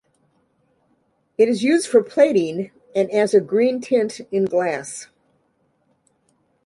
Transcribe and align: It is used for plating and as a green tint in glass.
It 1.37 1.47
is 1.47 1.61
used 1.61 1.85
for 1.85 2.01
plating 2.03 2.71
and 2.95 3.11
as 3.11 3.35
a 3.35 3.39
green 3.39 3.79
tint 3.81 4.19
in 4.31 4.45
glass. 4.45 5.05